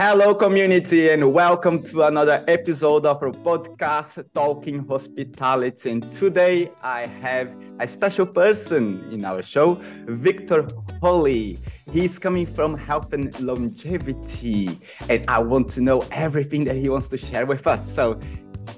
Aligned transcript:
Hello, 0.00 0.32
community, 0.32 1.10
and 1.10 1.32
welcome 1.32 1.82
to 1.82 2.04
another 2.04 2.44
episode 2.46 3.04
of 3.04 3.20
our 3.20 3.32
podcast, 3.32 4.24
Talking 4.32 4.86
Hospitality. 4.86 5.90
And 5.90 6.12
today 6.12 6.70
I 6.82 7.06
have 7.06 7.56
a 7.80 7.88
special 7.88 8.24
person 8.24 9.04
in 9.10 9.24
our 9.24 9.42
show, 9.42 9.80
Viktor 10.06 10.68
Holy. 11.02 11.58
He's 11.90 12.16
coming 12.16 12.46
from 12.46 12.78
Health 12.78 13.12
and 13.12 13.36
Longevity, 13.40 14.78
and 15.08 15.24
I 15.26 15.40
want 15.40 15.68
to 15.70 15.80
know 15.80 16.04
everything 16.12 16.62
that 16.66 16.76
he 16.76 16.88
wants 16.88 17.08
to 17.08 17.18
share 17.18 17.44
with 17.44 17.66
us. 17.66 17.84
So, 17.84 18.20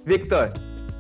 Victor, 0.07 0.55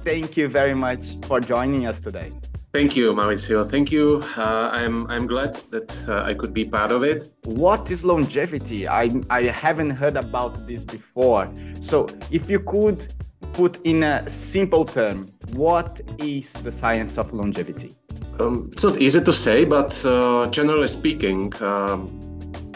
thank 0.04 0.36
you 0.36 0.48
very 0.48 0.74
much 0.74 1.16
for 1.24 1.40
joining 1.40 1.86
us 1.86 1.98
today. 1.98 2.30
Thank 2.72 2.94
you, 2.96 3.12
Mauricio. 3.12 3.68
Thank 3.68 3.90
you. 3.90 4.22
Uh, 4.36 4.70
I'm 4.72 5.04
I'm 5.08 5.26
glad 5.26 5.54
that 5.72 6.08
uh, 6.08 6.22
I 6.22 6.34
could 6.34 6.54
be 6.54 6.64
part 6.64 6.92
of 6.92 7.02
it. 7.02 7.28
What 7.44 7.90
is 7.90 8.04
longevity? 8.04 8.86
I 8.86 9.10
I 9.28 9.42
haven't 9.42 9.90
heard 9.90 10.16
about 10.16 10.68
this 10.68 10.84
before. 10.84 11.52
So, 11.80 12.06
if 12.30 12.48
you 12.48 12.60
could 12.60 13.12
put 13.52 13.84
in 13.84 14.04
a 14.04 14.28
simple 14.28 14.84
term, 14.84 15.32
what 15.52 16.00
is 16.18 16.52
the 16.52 16.70
science 16.70 17.18
of 17.18 17.32
longevity? 17.32 17.96
Um, 18.38 18.70
it's 18.72 18.84
not 18.84 19.02
easy 19.02 19.20
to 19.20 19.32
say, 19.32 19.64
but 19.64 20.06
uh, 20.06 20.46
generally 20.50 20.86
speaking, 20.86 21.52
um, 21.60 22.08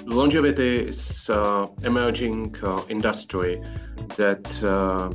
longevity 0.05 0.89
is 0.89 1.31
uh, 1.31 1.69
emerging 1.85 2.57
uh, 2.65 2.83
industry 2.89 3.63
that 4.17 4.65
uh, 4.65 5.11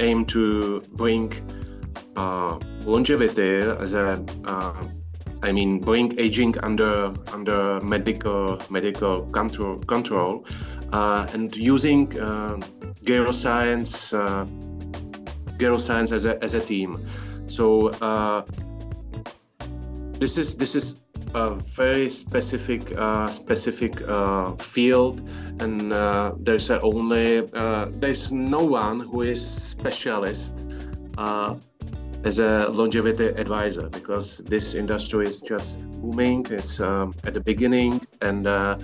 aim 0.00 0.24
to 0.26 0.80
bring 0.96 1.32
uh, 2.16 2.58
longevity 2.88 3.58
as 3.84 3.92
a 3.94 4.24
uh, 4.44 4.82
I 5.42 5.52
mean, 5.52 5.78
bring 5.78 6.18
aging 6.18 6.58
under 6.58 7.14
under 7.32 7.80
medical 7.80 8.58
medical 8.70 9.22
control 9.30 9.78
control, 9.78 10.44
uh, 10.92 11.28
and 11.32 11.54
using 11.56 12.08
uh, 12.18 12.56
geroscience 13.04 14.12
uh, 14.12 14.44
geroscience 15.58 16.12
as 16.12 16.26
a 16.26 16.42
as 16.42 16.54
a 16.54 16.60
team. 16.60 16.98
So 17.46 17.88
uh, 18.02 18.42
this 20.18 20.38
is 20.38 20.56
this 20.56 20.74
is 20.74 20.96
a 21.34 21.54
very 21.54 22.10
specific 22.10 22.92
uh, 22.96 23.28
specific 23.28 24.02
uh, 24.08 24.56
field, 24.56 25.22
and 25.60 25.92
there's 26.44 26.70
only 26.70 27.42
there's 28.00 28.32
no 28.32 28.64
one 28.64 29.00
who 29.00 29.22
is 29.22 29.40
specialist 29.40 30.66
as 32.24 32.38
a 32.38 32.68
longevity 32.70 33.26
advisor 33.26 33.88
because 33.88 34.38
this 34.38 34.74
industry 34.74 35.26
is 35.26 35.40
just 35.40 35.90
booming. 36.00 36.46
It's 36.50 36.80
um, 36.80 37.14
at 37.24 37.34
the 37.34 37.40
beginning, 37.40 38.00
and 38.20 38.46
uh, 38.46 38.78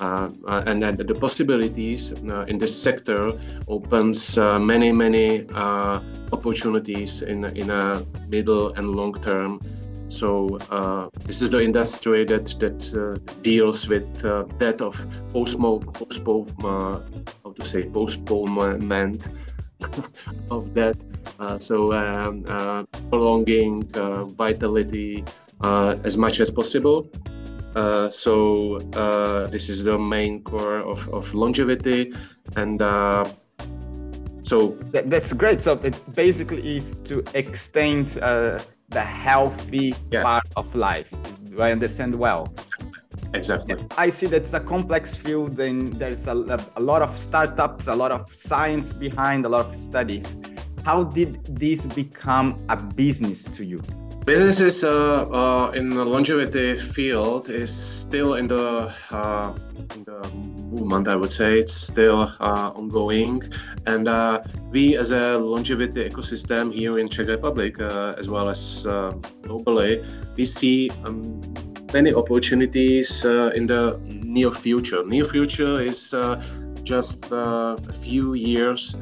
uh, 0.00 0.28
and, 0.66 0.84
and, 0.84 0.98
the 0.98 1.14
possibilities 1.14 2.12
uh, 2.12 2.44
in 2.48 2.58
this 2.58 2.82
sector 2.82 3.32
opens 3.66 4.38
uh, 4.38 4.58
many 4.58 4.92
many 4.92 5.46
uh, 5.54 6.00
opportunities 6.32 7.22
in 7.22 7.44
in 7.56 7.70
a 7.70 8.04
middle 8.28 8.72
and 8.74 8.94
long 8.94 9.14
term. 9.14 9.60
So 10.08 10.58
uh, 10.70 11.08
this 11.26 11.42
is 11.42 11.50
the 11.50 11.60
industry 11.60 12.24
that 12.24 12.46
that 12.60 12.80
deals 13.42 13.88
with 13.88 14.06
that 14.58 14.80
of 14.80 14.94
postmo 15.32 15.80
postpone 15.94 16.46
how 17.44 17.52
to 17.52 17.64
say 17.64 17.84
postponement 17.84 19.28
of 20.50 20.74
that 20.74 20.96
uh, 20.96 21.17
so 21.58 21.92
um, 21.92 22.44
uh, 22.48 22.84
prolonging 23.10 23.88
uh, 23.94 24.24
vitality 24.24 25.24
as 25.62 26.16
much 26.16 26.40
as 26.40 26.50
possible. 26.50 27.10
so 28.10 28.78
this 29.50 29.68
is 29.68 29.84
the 29.84 29.98
main 29.98 30.42
core 30.42 30.78
of, 30.78 31.08
of 31.08 31.32
longevity. 31.34 32.12
And 32.56 32.80
so 34.48 34.70
that, 34.92 35.10
that's 35.10 35.32
great. 35.34 35.60
So 35.60 35.74
it 35.84 35.94
basically 36.14 36.76
is 36.76 36.96
to 37.04 37.22
extend 37.34 38.18
uh, 38.22 38.58
the 38.88 39.02
healthy 39.02 39.94
yeah. 40.10 40.22
part 40.22 40.48
of 40.56 40.74
life. 40.74 41.12
Do 41.50 41.60
i 41.60 41.70
understand 41.70 42.14
well? 42.14 42.54
Exactly. 43.34 43.76
I 43.98 44.08
see 44.08 44.26
that's 44.26 44.54
a 44.54 44.60
complex 44.60 45.16
field 45.16 45.60
and 45.60 45.92
there's 45.94 46.26
a, 46.28 46.34
a 46.76 46.80
lot 46.80 47.02
of 47.02 47.18
startups 47.18 47.88
a 47.88 47.94
lot 47.94 48.10
of 48.10 48.34
science 48.34 48.94
behind 48.94 49.44
a 49.44 49.48
lot 49.48 49.66
of 49.66 49.76
studies 49.76 50.36
how 50.88 51.04
did 51.04 51.44
this 51.44 51.84
become 51.84 52.56
a 52.70 52.76
business 52.76 53.44
to 53.44 53.62
you? 53.62 53.78
Businesses 54.24 54.82
uh, 54.84 54.90
uh, 54.90 55.70
in 55.72 55.90
the 55.90 56.02
longevity 56.02 56.78
field 56.78 57.50
is 57.50 57.70
still 57.70 58.36
in 58.36 58.46
the, 58.48 58.90
uh, 59.10 59.52
in 59.94 60.04
the 60.04 60.18
movement, 60.72 61.06
I 61.06 61.14
would 61.14 61.30
say. 61.30 61.58
It's 61.58 61.74
still 61.74 62.32
uh, 62.40 62.72
ongoing. 62.74 63.42
And 63.84 64.08
uh, 64.08 64.40
we, 64.70 64.96
as 64.96 65.12
a 65.12 65.36
longevity 65.36 66.08
ecosystem 66.08 66.72
here 66.72 66.98
in 66.98 67.06
Czech 67.10 67.26
Republic, 67.28 67.78
uh, 67.78 68.14
as 68.16 68.30
well 68.30 68.48
as 68.48 68.86
globally, 69.42 69.92
we 70.38 70.44
see 70.44 70.88
um, 71.04 71.38
many 71.92 72.14
opportunities 72.14 73.26
in 73.26 73.66
the 73.66 74.00
near 74.24 74.52
future. 74.52 75.04
Near 75.04 75.26
future 75.26 75.82
is 75.82 76.14
just 76.82 77.30
a 77.30 77.76
few 78.00 78.32
years 78.32 78.96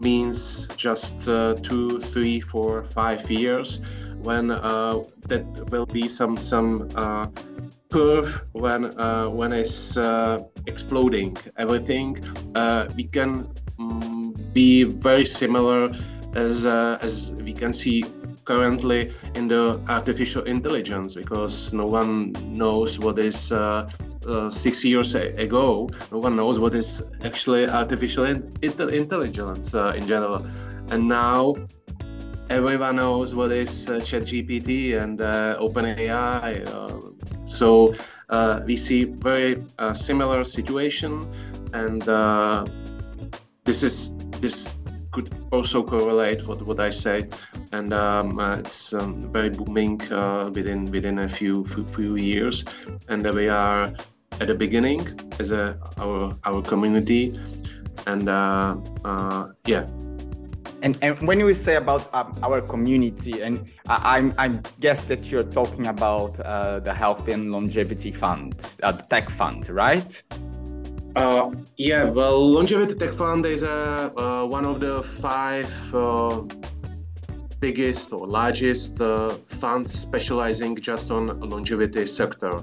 means 0.00 0.68
just 0.76 1.28
uh, 1.28 1.54
two, 1.62 2.00
three, 2.00 2.40
four, 2.40 2.84
five 2.84 3.30
years 3.30 3.80
when 4.22 4.50
uh, 4.50 5.02
that 5.28 5.44
will 5.70 5.86
be 5.86 6.08
some 6.08 6.36
some 6.36 6.88
uh, 6.96 7.26
curve 7.92 8.44
when 8.52 8.98
uh, 8.98 9.28
when 9.28 9.52
it's 9.52 9.96
uh, 9.96 10.42
exploding 10.66 11.36
everything. 11.58 12.18
Uh, 12.54 12.88
we 12.96 13.04
can 13.04 13.48
um, 13.78 14.34
be 14.52 14.84
very 14.84 15.24
similar 15.24 15.90
as 16.34 16.66
as 16.66 17.32
we 17.44 17.52
can 17.52 17.72
see 17.72 18.04
currently 18.46 19.12
in 19.34 19.48
the 19.48 19.78
artificial 19.88 20.42
intelligence 20.44 21.14
because 21.14 21.72
no 21.72 21.84
one 21.84 22.32
knows 22.46 22.98
what 22.98 23.18
is 23.18 23.52
uh, 23.52 23.90
uh, 24.26 24.50
six 24.50 24.84
years 24.84 25.14
ago, 25.14 25.88
no 26.10 26.18
one 26.18 26.34
knows 26.36 26.58
what 26.58 26.74
is 26.74 27.02
actually 27.22 27.68
artificial 27.68 28.24
in- 28.24 28.50
intelligence 28.62 29.74
uh, 29.74 29.92
in 29.96 30.06
general. 30.06 30.46
And 30.90 31.08
now 31.08 31.54
everyone 32.48 32.96
knows 32.96 33.34
what 33.34 33.52
is 33.52 33.88
uh, 33.88 33.94
ChatGPT 33.94 35.00
and 35.00 35.20
uh, 35.20 35.58
OpenAI. 35.60 36.66
Uh, 36.68 37.44
so 37.44 37.94
uh, 38.30 38.60
we 38.64 38.76
see 38.76 39.04
very 39.04 39.62
similar 39.92 40.44
situation, 40.44 41.28
and 41.72 42.02
this 43.64 43.82
is 43.82 44.14
this 44.40 44.78
could 45.16 45.30
also 45.50 45.82
correlate 45.82 46.46
with 46.46 46.60
what 46.60 46.78
I 46.78 46.90
say, 46.90 47.26
and 47.72 47.94
um, 47.94 48.38
uh, 48.38 48.56
it's 48.56 48.92
um, 48.92 49.32
very 49.32 49.48
booming 49.48 49.96
uh, 50.12 50.50
within 50.52 50.84
within 50.92 51.20
a 51.20 51.28
few 51.28 51.64
few, 51.66 51.86
few 51.88 52.16
years, 52.16 52.64
and 53.08 53.24
we 53.34 53.48
are 53.48 53.94
at 54.40 54.48
the 54.48 54.54
beginning 54.54 55.00
as 55.40 55.52
a 55.52 55.78
our 55.96 56.36
our 56.44 56.60
community, 56.60 57.32
and 58.06 58.28
uh, 58.28 58.76
uh, 59.04 59.48
yeah. 59.64 59.86
And, 60.82 60.98
and 61.00 61.26
when 61.26 61.40
you 61.40 61.54
say 61.54 61.76
about 61.76 62.12
um, 62.12 62.38
our 62.42 62.60
community, 62.60 63.40
and 63.40 63.64
I, 63.88 64.30
I, 64.36 64.48
guess 64.78 65.04
that 65.04 65.32
you're 65.32 65.50
talking 65.60 65.86
about 65.86 66.38
uh, 66.38 66.80
the 66.80 66.92
Health 66.92 67.26
and 67.28 67.50
Longevity 67.50 68.12
Fund, 68.12 68.76
the 68.78 68.92
Tech 69.08 69.30
Fund, 69.30 69.68
right? 69.70 70.22
Uh, 71.16 71.50
yeah, 71.78 72.04
well, 72.04 72.46
Longevity 72.52 72.94
Tech 72.94 73.14
Fund 73.14 73.46
is 73.46 73.64
uh, 73.64 74.10
uh, 74.18 74.44
one 74.44 74.66
of 74.66 74.80
the 74.80 75.02
five 75.02 75.72
uh, 75.94 76.42
biggest 77.58 78.12
or 78.12 78.26
largest 78.26 79.00
uh, 79.00 79.30
funds 79.48 79.90
specializing 79.90 80.76
just 80.76 81.10
on 81.10 81.40
longevity 81.40 82.04
sector. 82.04 82.60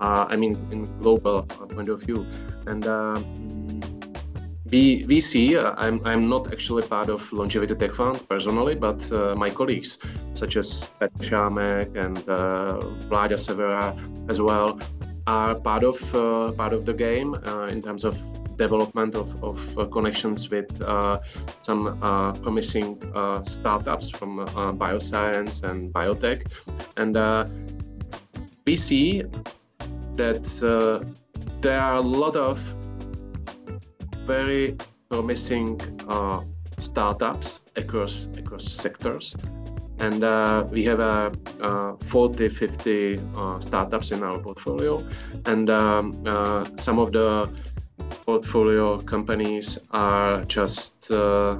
Uh, 0.00 0.26
I 0.28 0.34
mean, 0.34 0.58
in 0.72 0.98
global 0.98 1.44
point 1.44 1.88
of 1.88 2.02
view, 2.02 2.26
and 2.66 2.84
we, 4.72 5.04
we 5.06 5.20
see, 5.20 5.56
I'm, 5.56 6.04
I'm 6.04 6.28
not 6.28 6.52
actually 6.52 6.82
part 6.82 7.08
of 7.08 7.32
Longevity 7.32 7.76
Tech 7.76 7.94
Fund 7.94 8.28
personally, 8.28 8.74
but 8.74 9.08
my 9.38 9.48
colleagues, 9.48 9.98
such 10.32 10.56
as 10.56 10.90
Petr 11.00 11.20
Šámek 11.20 11.96
and 11.96 12.16
Vláďa 13.08 13.38
Severa 13.38 13.96
as 14.28 14.40
well, 14.40 14.80
are 15.26 15.54
part 15.54 15.84
of 15.84 16.14
uh, 16.14 16.52
part 16.52 16.72
of 16.72 16.84
the 16.84 16.92
game 16.92 17.34
uh, 17.34 17.66
in 17.66 17.82
terms 17.82 18.04
of 18.04 18.16
development 18.56 19.14
of, 19.14 19.42
of 19.42 19.78
uh, 19.78 19.84
connections 19.86 20.50
with 20.50 20.70
uh, 20.82 21.18
some 21.62 21.98
uh, 22.02 22.32
promising 22.32 23.02
uh, 23.14 23.42
startups 23.44 24.10
from 24.10 24.38
bioscience 24.78 25.62
and 25.62 25.92
biotech, 25.92 26.46
and 26.96 27.16
we 28.66 28.76
see 28.76 29.22
that 30.14 30.44
there 31.60 31.80
are 31.80 31.96
a 31.96 32.00
lot 32.00 32.36
of 32.36 32.60
very 34.26 34.76
promising 35.08 35.80
startups 36.78 37.60
across 37.76 38.28
across 38.36 38.64
sectors 38.64 39.36
and 40.02 40.24
uh, 40.24 40.66
we 40.70 40.84
have 40.84 40.98
uh, 41.00 41.30
uh, 41.60 41.94
40 42.02 42.48
50 42.48 43.20
uh, 43.36 43.60
startups 43.60 44.10
in 44.10 44.22
our 44.24 44.38
portfolio. 44.38 44.98
And 45.46 45.70
um, 45.70 46.22
uh, 46.26 46.64
some 46.76 46.98
of 46.98 47.12
the 47.12 47.48
portfolio 48.26 48.98
companies 48.98 49.78
are 49.92 50.44
just 50.44 51.10
uh, 51.12 51.56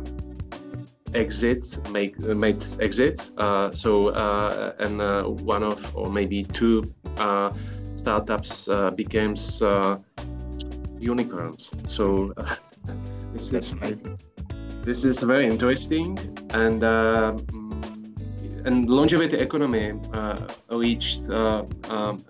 exits 1.15 1.79
make 1.91 2.19
made 2.19 2.65
exits. 2.81 3.31
Uh, 3.39 3.71
so 3.71 4.07
uh, 4.07 4.75
and 4.81 5.01
uh, 5.01 5.23
one 5.23 5.63
of 5.63 5.97
or 5.97 6.11
maybe 6.11 6.43
two 6.43 6.93
uh, 7.19 7.53
startups 7.95 8.69
uh, 8.69 8.91
becomes 8.91 9.63
unicorns. 10.99 11.71
So 11.87 12.35
this 13.33 13.53
is 13.53 13.75
this 14.83 15.05
is 15.05 15.23
very 15.23 15.47
interesting. 15.47 16.19
And 16.51 16.83
and 18.65 18.89
longevity 18.89 19.39
economy 19.39 19.93
reached 20.71 21.29
um, 21.31 22.25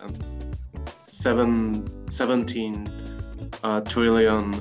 seven, 0.86 2.10
17 2.10 2.88
trillion 3.86 4.54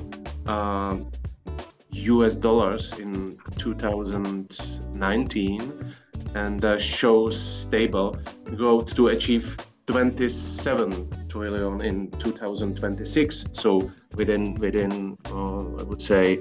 US 1.92 2.34
dollars 2.34 2.98
in 2.98 3.38
2019 3.58 5.94
and 6.34 6.64
uh, 6.64 6.78
shows 6.78 7.38
stable 7.38 8.16
growth 8.56 8.94
to 8.94 9.08
achieve 9.08 9.58
27 9.86 11.28
trillion 11.28 11.84
in 11.84 12.10
2026. 12.12 13.44
So 13.52 13.90
within 14.16 14.54
within 14.54 15.18
uh, 15.26 15.76
I 15.76 15.82
would 15.82 16.00
say 16.00 16.38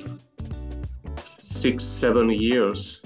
six 1.37 1.83
seven 1.83 2.29
years 2.29 3.01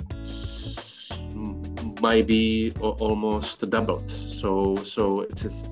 might 2.05 2.27
be 2.27 2.71
almost 2.79 3.57
doubled. 3.69 4.09
So 4.11 4.75
so 4.95 5.21
it's, 5.21 5.43
it's, 5.45 5.67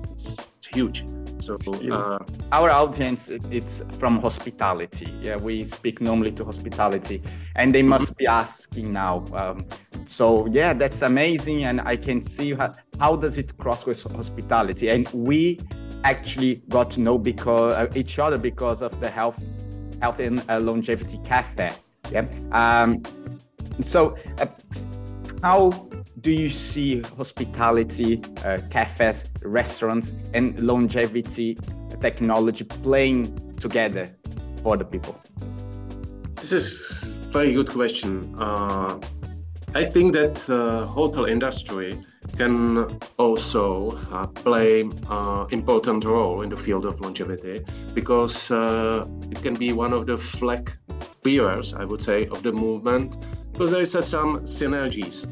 it's 0.56 0.68
huge. 0.78 0.98
So 1.40 1.54
uh, 1.92 2.18
our 2.52 2.70
audience 2.70 3.22
it's 3.50 3.76
from 4.00 4.18
hospitality. 4.20 5.08
Yeah, 5.26 5.36
we 5.36 5.64
speak 5.64 6.00
normally 6.00 6.32
to 6.38 6.44
hospitality, 6.44 7.22
and 7.54 7.74
they 7.76 7.82
must 7.82 8.08
mm-hmm. 8.12 8.22
be 8.22 8.26
asking 8.26 8.92
now. 8.92 9.14
Um, 9.40 9.66
so 10.06 10.26
yeah, 10.58 10.74
that's 10.74 11.02
amazing, 11.02 11.64
and 11.68 11.80
I 11.92 11.96
can 11.96 12.22
see 12.22 12.54
how, 12.54 12.74
how 12.98 13.16
does 13.16 13.36
it 13.38 13.56
cross 13.62 13.86
with 13.86 14.02
hospitality, 14.20 14.86
and 14.94 15.08
we 15.12 15.60
actually 16.02 16.62
got 16.68 16.90
to 16.94 17.00
know 17.00 17.18
because 17.18 17.74
uh, 17.74 18.00
each 18.00 18.18
other 18.18 18.38
because 18.38 18.82
of 18.82 18.92
the 19.00 19.10
health, 19.18 19.38
health 20.00 20.18
and 20.20 20.42
uh, 20.48 20.58
longevity 20.58 21.18
cafe. 21.24 21.70
Yeah. 22.10 22.26
Um, 22.52 23.02
so 23.80 24.16
uh, 24.38 24.46
how 25.42 25.60
do 26.20 26.30
you 26.30 26.48
see 26.50 27.00
hospitality, 27.00 28.22
uh, 28.44 28.58
cafes, 28.70 29.24
restaurants, 29.42 30.14
and 30.32 30.58
longevity 30.60 31.58
technology 32.00 32.64
playing 32.64 33.56
together 33.56 34.14
for 34.62 34.76
the 34.76 34.84
people? 34.84 35.20
This 36.36 36.52
is 36.52 37.08
a 37.26 37.30
very 37.30 37.52
good 37.52 37.70
question. 37.70 38.34
Uh, 38.38 38.98
I 39.74 39.84
think 39.86 40.12
that 40.12 40.48
uh, 40.48 40.86
hotel 40.86 41.24
industry 41.24 41.98
can 42.36 42.98
also 43.18 43.90
uh, 44.12 44.26
play 44.26 44.82
an 44.82 44.92
uh, 45.08 45.46
important 45.50 46.04
role 46.04 46.42
in 46.42 46.50
the 46.50 46.56
field 46.56 46.84
of 46.86 47.00
longevity 47.00 47.64
because 47.92 48.50
uh, 48.50 49.06
it 49.30 49.42
can 49.42 49.54
be 49.54 49.72
one 49.72 49.92
of 49.92 50.06
the 50.06 50.16
flag 50.16 50.70
bearers, 51.22 51.74
I 51.74 51.84
would 51.84 52.02
say, 52.02 52.26
of 52.26 52.42
the 52.42 52.52
movement 52.52 53.16
because 53.52 53.70
there 53.70 53.82
is 53.82 53.94
uh, 53.96 54.00
some 54.00 54.40
synergies 54.40 55.26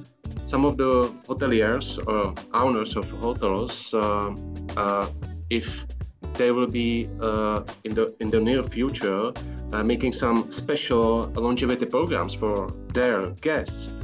some 0.47 0.65
of 0.65 0.77
the 0.77 1.13
hoteliers 1.27 1.99
or 2.07 2.35
owners 2.55 2.97
of 2.97 3.11
hotels, 3.11 3.95
uh, 3.95 4.35
uh, 4.77 5.07
if 5.51 5.87
they 6.35 6.51
will 6.51 6.67
be 6.67 7.09
uh, 7.21 7.63
in 7.85 7.95
the 7.95 8.15
in 8.21 8.29
the 8.29 8.41
near 8.41 8.63
future 8.63 9.33
uh, 9.73 9.83
making 9.83 10.13
some 10.13 10.51
special 10.51 11.23
longevity 11.35 11.87
programs 11.87 12.35
for 12.35 12.73
their 12.95 13.31
guests, 13.41 13.95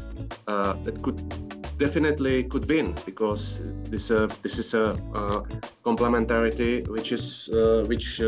uh, 0.46 0.72
that 0.82 1.02
could 1.02 1.18
definitely 1.78 2.44
could 2.44 2.68
win 2.68 2.94
because 3.06 3.60
this 3.84 4.10
uh, 4.10 4.26
this 4.42 4.58
is 4.58 4.74
a 4.74 4.96
complementarity 5.84 6.86
which 6.88 7.12
is 7.12 7.50
which 7.86 8.20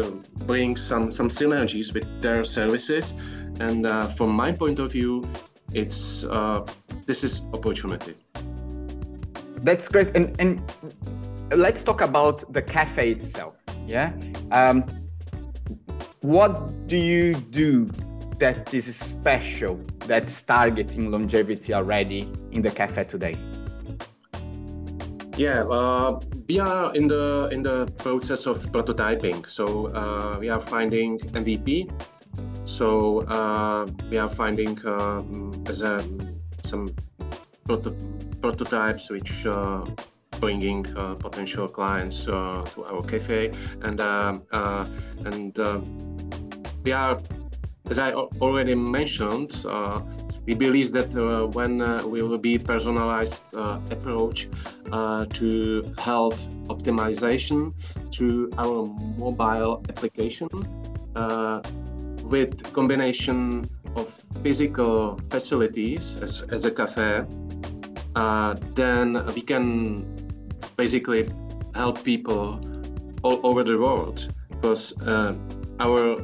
brings 0.47 0.81
some 0.81 1.11
some 1.11 1.29
synergies 1.29 1.93
with 1.93 2.07
their 2.21 2.45
services, 2.45 3.15
and 3.61 3.87
from 4.17 4.31
my 4.31 4.53
point 4.53 4.79
of 4.79 4.93
view, 4.93 5.25
it's 5.73 6.23
this 7.07 7.25
is 7.25 7.43
opportunity. 7.53 8.15
That's 9.63 9.89
great. 9.89 10.17
And, 10.17 10.35
and 10.41 10.63
let's 11.55 11.83
talk 11.83 12.01
about 12.01 12.51
the 12.53 12.63
cafe 12.63 13.11
itself. 13.11 13.57
Yeah. 13.87 14.13
Um, 14.53 14.85
what 16.21 16.87
do 16.87 16.97
you 16.97 17.35
do 17.35 17.87
that 18.39 18.73
is 18.73 18.95
special 18.95 19.79
that's 20.07 20.41
targeting 20.43 21.11
longevity 21.11 21.75
already 21.75 22.33
in 22.53 22.63
the 22.63 22.71
cafe 22.71 23.05
today? 23.05 23.37
Yeah, 25.37 25.63
uh, 25.65 26.21
we 26.49 26.59
are 26.59 26.95
in 26.95 27.09
the 27.09 27.49
in 27.53 27.63
the 27.63 27.87
process 27.99 28.47
of 28.47 28.59
prototyping. 28.73 29.49
So 29.49 29.87
uh, 29.89 30.37
we 30.39 30.51
are 30.51 30.61
finding 30.61 31.19
MVP. 31.19 31.91
So 32.65 33.21
uh, 33.23 33.87
we 34.11 34.19
are 34.19 34.29
finding 34.29 34.79
um, 34.87 35.53
as 35.67 35.83
a 35.83 35.99
some 36.65 36.95
proto- 37.67 37.97
prototypes 38.41 39.11
which 39.11 39.47
uh, 39.47 39.85
bringing 40.41 40.87
uh, 40.97 41.15
potential 41.15 41.69
clients 41.69 42.27
uh, 42.27 42.65
to 42.75 42.85
our 42.85 43.03
cafe. 43.03 43.53
And 43.83 44.01
um, 44.01 44.43
uh, 44.53 44.87
and 45.25 45.59
uh, 45.59 45.81
we 46.85 46.93
are 46.93 47.19
as 47.89 47.99
I 47.99 48.13
already 48.13 48.75
mentioned 48.75 49.65
we 50.47 50.55
believe 50.55 50.91
that 50.93 51.13
when 51.55 51.79
we 52.11 52.23
will 52.23 52.39
be 52.39 52.59
personalized 52.59 53.55
approach 53.91 54.49
to 54.91 55.95
health 55.99 56.49
optimization 56.69 57.75
to 58.13 58.51
our 58.57 58.87
mobile 59.19 59.85
application 59.89 60.49
with 62.31 62.73
combination 62.73 63.69
of 63.97 64.09
physical 64.43 65.21
facilities 65.31 66.17
as, 66.23 66.43
as 66.51 66.65
a 66.65 66.71
cafe, 66.71 67.25
uh, 68.15 68.55
then 68.75 69.25
we 69.35 69.43
can 69.43 70.05
basically 70.77 71.29
help 71.75 72.03
people 72.05 72.61
all 73.23 73.41
over 73.45 73.65
the 73.65 73.77
world. 73.77 74.33
Because 74.49 74.99
uh, 75.03 75.35
our 75.81 76.17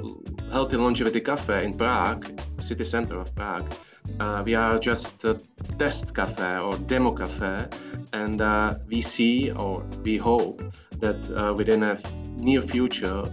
healthy 0.53 0.77
longevity 0.77 1.21
cafe 1.21 1.65
in 1.65 1.77
Prague, 1.77 2.41
city 2.61 2.85
center 2.85 3.19
of 3.19 3.35
Prague, 3.35 3.73
uh, 4.21 4.43
we 4.45 4.55
are 4.55 4.79
just 4.79 5.25
a 5.25 5.41
test 5.79 6.15
cafe 6.15 6.59
or 6.59 6.77
demo 6.79 7.13
cafe, 7.13 7.67
and 8.13 8.41
uh, 8.41 8.75
we 8.87 9.01
see 9.01 9.51
or 9.51 9.85
we 10.03 10.17
hope 10.17 10.63
that 10.99 11.19
uh, 11.37 11.53
within 11.53 11.83
a 11.83 11.99
near 12.37 12.63
future 12.63 13.25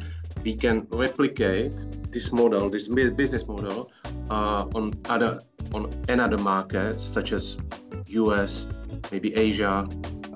we 0.44 0.54
can 0.56 0.88
replicate 0.92 1.74
this 2.12 2.32
model, 2.32 2.70
this 2.70 2.88
business 2.88 3.48
model, 3.48 3.92
uh, 4.30 4.66
on 4.76 4.94
other 5.10 5.40
on 5.74 5.90
another 6.10 6.38
markets 6.38 7.04
such 7.04 7.34
as 7.34 7.58
US, 8.08 8.68
maybe 9.12 9.34
Asia. 9.36 9.88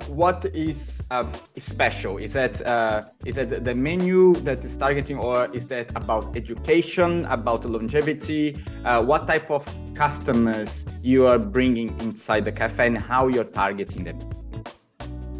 What 0.07 0.45
is 0.45 1.03
um, 1.11 1.31
special? 1.57 2.17
Is 2.17 2.33
that 2.33 2.65
uh, 2.65 3.05
is 3.25 3.35
that 3.35 3.65
the 3.65 3.75
menu 3.75 4.35
that 4.47 4.63
is 4.63 4.77
targeting, 4.77 5.17
or 5.17 5.49
is 5.53 5.67
that 5.67 5.91
about 5.97 6.35
education, 6.37 7.25
about 7.25 7.65
longevity? 7.65 8.57
Uh, 8.85 9.03
what 9.03 9.27
type 9.27 9.51
of 9.51 9.67
customers 9.93 10.85
you 11.03 11.27
are 11.27 11.37
bringing 11.37 11.89
inside 11.99 12.45
the 12.45 12.51
cafe, 12.53 12.87
and 12.87 12.97
how 12.97 13.27
you're 13.27 13.43
targeting 13.43 14.05
them? 14.05 14.17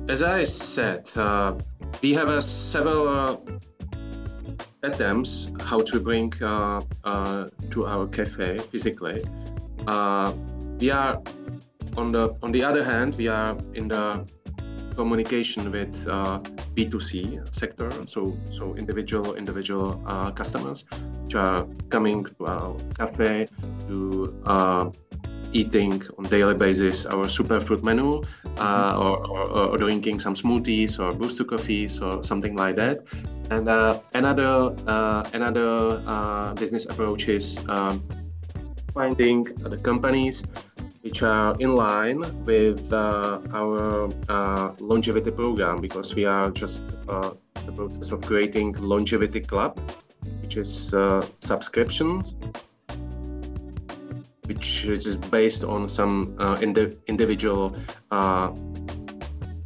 As 0.09 0.21
I 0.21 0.43
said, 0.43 1.07
uh, 1.15 1.55
we 2.01 2.13
have 2.13 2.27
a 2.27 2.41
several 2.41 3.07
uh, 3.07 3.37
attempts 4.83 5.51
how 5.61 5.79
to 5.79 5.99
bring 5.99 6.33
uh, 6.41 6.81
uh, 7.03 7.47
to 7.71 7.85
our 7.85 8.07
cafe 8.07 8.57
physically. 8.59 9.23
Uh, 9.87 10.33
we 10.79 10.91
are 10.91 11.21
on 11.95 12.11
the 12.11 12.35
on 12.43 12.51
the 12.51 12.63
other 12.63 12.83
hand, 12.83 13.15
we 13.15 13.27
are 13.27 13.57
in 13.73 13.87
the 13.87 14.25
communication 14.95 15.71
with 15.71 15.95
B2C 16.75 17.53
sector, 17.53 17.89
so 18.05 18.35
so 18.49 18.75
individual 18.75 19.35
individual 19.35 19.95
customers 20.35 20.85
which 21.23 21.35
are 21.35 21.65
coming 21.89 22.25
to 22.25 22.45
our 22.45 22.75
cafe 22.97 23.47
to 23.87 24.33
eating 25.53 26.01
on 26.17 26.25
daily 26.25 26.53
basis 26.53 27.05
our 27.05 27.25
superfood 27.25 27.83
menu 27.83 28.21
uh, 28.57 28.97
or, 28.97 29.25
or, 29.27 29.49
or, 29.71 29.77
drinking 29.77 30.19
some 30.19 30.33
smoothies 30.33 30.99
or 30.99 31.13
booster 31.13 31.45
coffees 31.45 31.99
or 32.01 32.23
something 32.23 32.55
like 32.55 32.75
that. 32.75 33.03
And 33.49 33.69
uh, 33.69 34.01
another 34.13 34.75
uh, 34.87 35.23
another 35.33 36.03
uh, 36.05 36.53
business 36.55 36.85
approach 36.85 37.29
is 37.29 37.59
um, 37.69 38.03
finding 38.93 39.45
the 39.45 39.77
companies 39.77 40.43
which 41.01 41.23
are 41.23 41.55
in 41.59 41.75
line 41.75 42.19
with 42.43 42.91
uh, 42.91 43.39
our 43.53 44.09
uh, 44.27 44.73
longevity 44.79 45.31
program 45.31 45.79
because 45.79 46.13
we 46.13 46.25
are 46.25 46.51
just 46.51 46.97
uh, 47.07 47.31
the 47.65 47.71
process 47.71 48.11
of 48.11 48.21
creating 48.21 48.73
longevity 48.73 49.39
club 49.39 49.79
which 50.41 50.57
is 50.57 50.93
uh, 50.93 51.25
subscriptions, 51.41 52.35
which 54.47 54.85
is 54.85 55.15
based 55.15 55.63
on 55.63 55.87
some 55.87 56.35
uh, 56.39 56.57
indi- 56.61 56.97
individual 57.07 57.75
uh, 58.11 58.51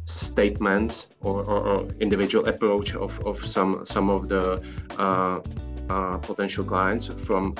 statements 0.04 1.08
or, 1.20 1.42
or, 1.44 1.60
or, 1.68 1.88
individual 2.00 2.46
approach 2.46 2.94
of, 2.94 3.18
of 3.26 3.38
some 3.38 3.84
some 3.84 4.10
of 4.10 4.28
the 4.28 4.62
uh, 4.98 5.40
uh, 5.88 6.18
potential 6.18 6.64
clients 6.64 7.08
from 7.08 7.54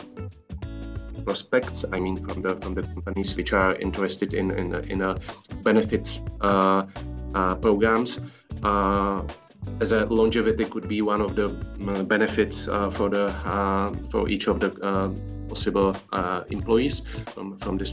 prospects. 1.25 1.85
I 1.93 2.01
mean, 2.01 2.17
from 2.17 2.43
the 2.43 2.57
from 2.57 2.75
the 2.75 2.83
companies 2.83 3.37
which 3.37 3.53
are 3.53 3.75
interested 3.77 4.35
in 4.35 4.51
in, 4.51 4.75
in 4.91 5.03
a 5.03 5.17
benefit 5.63 6.21
uh, 6.41 6.87
uh, 7.35 7.55
programs. 7.57 8.21
Uh, 9.67 9.81
as 9.81 9.93
a 9.93 10.07
longevity 10.07 10.65
could 10.65 10.89
be 10.89 11.03
one 11.03 11.21
of 11.21 11.35
the 11.35 11.49
benefits 12.09 12.67
for 12.67 13.09
the 13.09 13.29
for 14.11 14.29
each 14.29 14.49
of 14.49 14.61
the 14.61 14.71
possible 15.49 15.97
employees 16.51 17.03
from 17.27 17.59
from 17.59 17.79
this 17.79 17.93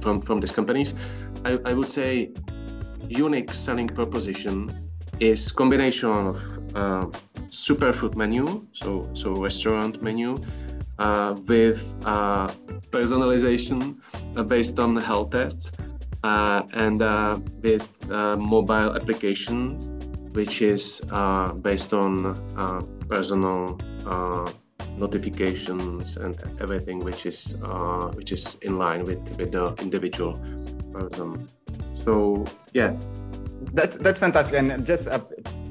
from 0.00 0.20
from 0.22 0.40
these 0.40 0.52
companies. 0.52 0.94
I, 1.44 1.58
I 1.64 1.72
would 1.72 1.90
say 1.90 2.30
unique 3.08 3.52
selling 3.52 3.88
proposition 3.88 4.70
is 5.20 5.52
combination 5.52 6.10
of 6.10 6.36
uh, 6.74 7.06
superfood 7.48 8.16
menu, 8.16 8.66
so 8.72 9.08
so 9.14 9.34
restaurant 9.34 10.02
menu, 10.02 10.36
uh, 10.98 11.34
with 11.46 11.94
uh, 12.04 12.48
personalization 12.90 13.98
uh, 14.36 14.42
based 14.42 14.78
on 14.78 14.96
health 14.96 15.30
tests, 15.30 15.72
uh, 16.22 16.62
and 16.72 17.02
uh, 17.02 17.38
with 17.62 17.88
mobile 18.38 18.94
applications, 18.96 19.90
which 20.36 20.62
is 20.62 21.00
based 21.62 21.92
on 21.92 22.36
personal 23.08 23.78
notifications 24.98 26.16
and 26.16 26.36
everything 26.60 27.00
which 27.00 27.26
is 27.26 27.56
which 28.14 28.32
is 28.32 28.56
in 28.62 28.78
line 28.78 29.04
with 29.04 29.22
with 29.38 29.52
the 29.52 29.74
individual 29.80 30.34
person. 30.92 31.48
So 31.92 32.44
yeah, 32.72 32.94
that's 33.72 33.96
that's 33.96 34.20
fantastic. 34.20 34.58
And 34.58 34.84
just 34.84 35.08
uh, 35.08 35.20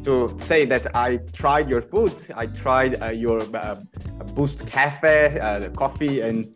to 0.04 0.34
say 0.38 0.66
that 0.66 0.96
I 0.96 1.18
tried 1.34 1.70
your 1.70 1.82
food, 1.82 2.14
I 2.36 2.48
tried 2.48 3.02
uh, 3.02 3.10
your 3.10 3.42
uh, 3.56 3.76
Boost 4.34 4.68
Cafe, 4.68 5.40
uh, 5.40 5.60
the 5.60 5.70
coffee, 5.70 6.22
and 6.22 6.54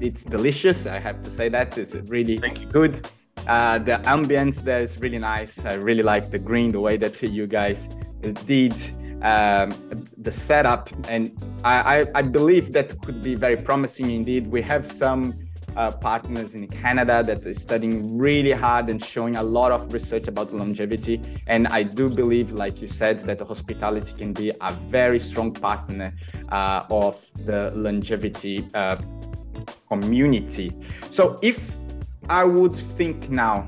it's 0.00 0.24
delicious. 0.24 0.86
I 0.86 0.98
have 0.98 1.22
to 1.22 1.30
say 1.30 1.48
that 1.48 1.78
it's 1.78 1.94
really 1.94 2.38
good. 2.70 3.08
Uh, 3.46 3.78
the 3.78 3.98
ambience 4.04 4.62
there 4.62 4.80
is 4.80 4.98
really 5.00 5.18
nice. 5.18 5.64
I 5.64 5.74
really 5.74 6.02
like 6.02 6.30
the 6.30 6.38
green, 6.38 6.72
the 6.72 6.80
way 6.80 6.96
that 6.96 7.20
you 7.22 7.46
guys 7.46 7.88
did 8.46 8.74
um, 9.22 9.72
the 10.18 10.32
setup, 10.32 10.90
and 11.08 11.30
I, 11.64 12.00
I, 12.00 12.06
I 12.16 12.22
believe 12.22 12.72
that 12.72 13.00
could 13.02 13.22
be 13.22 13.34
very 13.34 13.56
promising 13.56 14.10
indeed. 14.10 14.48
We 14.48 14.62
have 14.62 14.86
some 14.86 15.38
uh, 15.76 15.90
partners 15.90 16.54
in 16.54 16.66
Canada 16.68 17.22
that 17.22 17.46
is 17.46 17.60
studying 17.60 18.18
really 18.18 18.50
hard 18.52 18.90
and 18.90 19.02
showing 19.02 19.36
a 19.36 19.42
lot 19.42 19.72
of 19.72 19.92
research 19.92 20.28
about 20.28 20.52
longevity. 20.52 21.20
And 21.46 21.68
I 21.68 21.82
do 21.82 22.10
believe, 22.10 22.52
like 22.52 22.80
you 22.80 22.86
said, 22.86 23.20
that 23.20 23.40
hospitality 23.40 24.14
can 24.16 24.32
be 24.32 24.52
a 24.60 24.72
very 24.72 25.18
strong 25.18 25.52
partner 25.52 26.12
uh, 26.50 26.84
of 26.90 27.24
the 27.46 27.72
longevity 27.74 28.68
uh, 28.74 28.96
community. 29.88 30.72
So 31.10 31.38
if 31.42 31.74
I 32.28 32.44
would 32.44 32.76
think 32.76 33.30
now, 33.30 33.66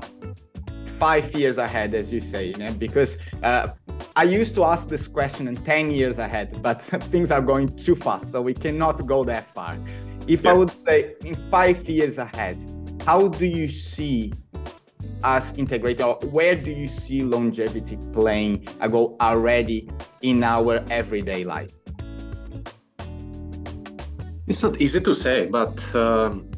five 0.85 1.33
years 1.35 1.57
ahead, 1.57 1.93
as 1.93 2.11
you 2.11 2.19
say, 2.21 2.47
you 2.47 2.57
know, 2.57 2.73
because 2.73 3.17
uh, 3.43 3.69
I 4.15 4.23
used 4.23 4.55
to 4.55 4.63
ask 4.63 4.87
this 4.87 5.07
question 5.07 5.47
in 5.47 5.57
10 5.57 5.91
years 5.91 6.19
ahead, 6.19 6.61
but 6.61 6.81
things 7.11 7.31
are 7.31 7.41
going 7.41 7.75
too 7.75 7.95
fast, 7.95 8.31
so 8.31 8.41
we 8.41 8.53
cannot 8.53 9.05
go 9.05 9.23
that 9.25 9.53
far. 9.53 9.77
If 10.27 10.43
yeah. 10.43 10.51
I 10.51 10.53
would 10.53 10.71
say 10.71 11.15
in 11.23 11.35
five 11.49 11.87
years 11.89 12.17
ahead, 12.17 12.57
how 13.05 13.27
do 13.27 13.45
you 13.45 13.67
see 13.67 14.33
us 15.23 15.57
integrate 15.57 16.01
or 16.01 16.15
where 16.31 16.55
do 16.55 16.71
you 16.71 16.87
see 16.87 17.23
longevity 17.23 17.97
playing 18.13 18.67
a 18.79 18.89
role 18.89 19.17
already 19.21 19.89
in 20.21 20.43
our 20.43 20.83
everyday 20.89 21.43
life? 21.43 21.71
It's 24.47 24.61
not 24.61 24.79
easy 24.79 25.01
to 25.01 25.13
say, 25.13 25.47
but 25.47 25.95
um, 25.95 26.49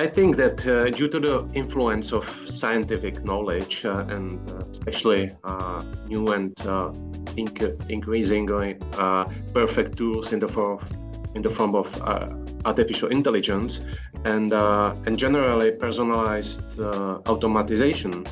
I 0.00 0.06
think 0.06 0.36
that 0.36 0.66
uh, 0.66 0.88
due 0.88 1.08
to 1.08 1.20
the 1.20 1.46
influence 1.52 2.10
of 2.10 2.24
scientific 2.48 3.22
knowledge 3.22 3.84
uh, 3.84 4.06
and 4.08 4.50
uh, 4.50 4.64
especially 4.70 5.30
uh, 5.44 5.84
new 6.06 6.26
and 6.28 6.58
uh, 6.62 6.90
inc- 7.36 7.90
increasingly 7.90 8.78
uh, 8.94 9.26
perfect 9.52 9.98
tools 9.98 10.32
in 10.32 10.40
the 10.40 10.48
form 10.48 10.78
in 11.34 11.42
the 11.42 11.50
form 11.50 11.74
of 11.74 11.86
artificial 12.64 13.10
intelligence 13.10 13.80
and 14.24 14.54
and 15.06 15.18
generally 15.18 15.70
personalized 15.70 16.78
automatization, 17.32 18.26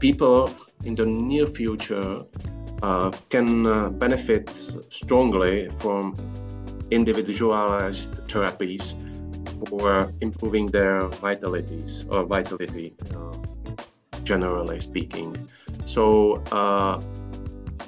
people 0.00 0.50
in 0.84 0.94
the 0.94 1.04
near 1.04 1.46
future 1.46 2.24
can 3.28 3.98
benefit 3.98 4.48
strongly 4.88 5.68
from 5.68 6.14
individualized 6.90 8.26
therapies 8.26 8.94
for 9.66 10.12
improving 10.20 10.66
their 10.66 11.08
vitalities 11.08 12.06
or 12.10 12.24
vitality, 12.24 12.94
uh, 13.14 13.36
generally 14.22 14.80
speaking. 14.80 15.36
So 15.84 16.42
uh, 16.52 17.00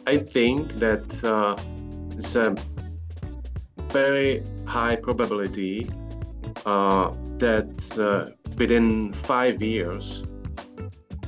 I 0.06 0.18
think 0.18 0.74
that 0.76 1.06
uh, 1.24 1.56
it's 2.16 2.36
a 2.36 2.54
very 3.90 4.42
high 4.66 4.96
probability 4.96 5.88
uh, 6.66 7.12
that 7.38 7.98
uh, 7.98 8.32
within 8.56 9.12
five 9.12 9.62
years, 9.62 10.24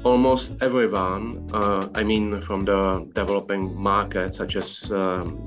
almost 0.05 0.57
everyone, 0.63 1.49
uh, 1.53 1.89
I 1.95 2.03
mean, 2.05 2.41
from 2.41 2.65
the 2.65 3.09
developing 3.15 3.75
markets 3.75 4.37
such 4.37 4.57
as 4.57 4.91
um, 4.91 5.47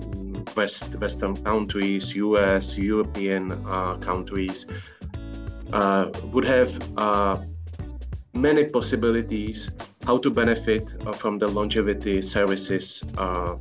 West 0.56 0.96
Western 1.00 1.36
countries, 1.38 2.16
U.S., 2.16 2.78
European 2.78 3.52
uh, 3.68 3.96
countries, 3.98 4.66
uh, 5.74 6.10
would 6.32 6.46
have 6.46 6.72
uh, 6.98 7.38
many 8.34 8.66
possibilities 8.66 9.72
how 10.06 10.18
to 10.18 10.30
benefit 10.30 10.96
uh, 11.06 11.12
from 11.12 11.40
the 11.40 11.48
longevity 11.48 12.22
services. 12.22 13.04
Uh, 13.18 13.56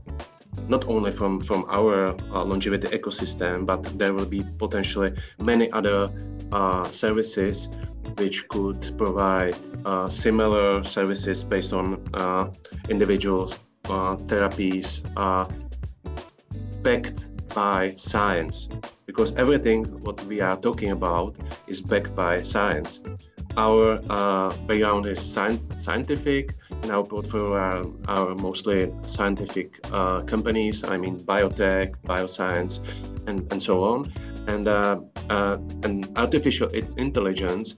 not 0.69 0.87
only 0.87 1.11
from, 1.11 1.41
from 1.41 1.65
our 1.69 2.15
uh, 2.33 2.45
longevity 2.45 2.87
ecosystem, 2.89 3.67
but 3.67 3.83
there 3.99 4.15
will 4.15 4.27
be 4.27 4.43
potentially 4.59 5.13
many 5.41 5.71
other 5.73 6.09
services 6.91 7.69
which 8.17 8.47
could 8.49 8.97
provide 8.97 9.57
similar 10.09 10.85
services 10.85 11.43
based 11.43 11.73
on 11.73 12.01
individuals' 12.89 13.59
therapies, 13.83 15.03
backed 16.85 17.31
by 17.55 17.95
science 17.97 18.69
because 19.07 19.35
everything 19.37 19.85
what 20.05 20.23
we 20.27 20.41
are 20.41 20.57
talking 20.57 20.91
about 20.91 21.37
is 21.67 21.81
backed 21.81 22.15
by 22.15 22.43
science. 22.43 23.01
Our 23.57 24.01
uh, 24.11 24.51
background 24.67 25.07
is 25.07 25.19
sci- 25.19 25.61
scientific. 25.79 26.55
In 26.83 26.91
our 26.91 27.05
portfolio 27.05 27.55
are, 27.55 27.85
are 28.09 28.35
mostly 28.35 28.93
scientific 29.07 29.79
uh, 29.93 30.23
companies. 30.23 30.85
I 30.85 30.97
mean, 30.99 31.21
biotech, 31.21 31.95
bioscience, 32.05 32.81
and, 33.29 33.51
and 33.53 33.63
so 33.63 33.83
on. 33.83 34.13
And 34.47 34.69
uh, 34.69 35.01
uh 35.31 35.57
and 35.85 36.07
artificial 36.19 36.69
intelligence 36.97 37.77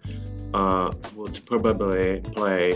uh, 0.54 0.92
would 1.14 1.44
probably 1.46 2.20
play 2.32 2.72